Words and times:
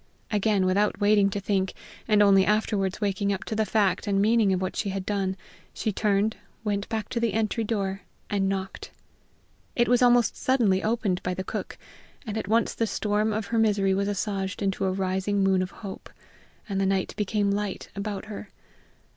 Again 0.31 0.65
without 0.65 0.99
waiting 0.99 1.29
to 1.29 1.39
think, 1.39 1.75
and 2.07 2.23
only 2.23 2.43
afterwards 2.43 3.01
waking 3.01 3.31
up 3.31 3.43
to 3.43 3.55
the 3.55 3.67
fact 3.67 4.07
and 4.07 4.19
meaning 4.19 4.51
of 4.51 4.59
what 4.59 4.75
she 4.75 4.89
had 4.89 5.05
done, 5.05 5.37
she 5.75 5.91
turned, 5.91 6.37
went 6.63 6.89
back 6.89 7.07
to 7.09 7.19
the 7.19 7.33
entry 7.35 7.63
door, 7.63 8.01
and 8.27 8.49
knocked. 8.49 8.89
It 9.75 9.87
was 9.87 10.01
almost 10.01 10.35
suddenly 10.35 10.81
opened 10.81 11.21
by 11.21 11.35
the 11.35 11.43
cook, 11.43 11.77
and 12.25 12.35
at 12.35 12.47
once 12.47 12.73
the 12.73 12.87
storm 12.87 13.31
of 13.31 13.45
her 13.53 13.59
misery 13.59 13.93
was 13.93 14.07
assuaged 14.07 14.63
in 14.63 14.73
a 14.81 14.91
rising 14.91 15.43
moon 15.43 15.61
of 15.61 15.69
hope, 15.69 16.09
and 16.67 16.81
the 16.81 16.87
night 16.87 17.13
became 17.15 17.51
light 17.51 17.89
about 17.95 18.25
her. 18.25 18.49